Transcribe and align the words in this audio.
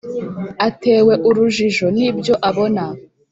atewe 0.67 1.13
urujijo 1.27 1.85
n’ibyo 1.97 2.33
abona 2.49 2.83